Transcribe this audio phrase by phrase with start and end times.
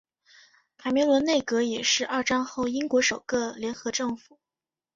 [0.77, 4.39] 卡梅伦内阁也是二战后英国首个联合政府。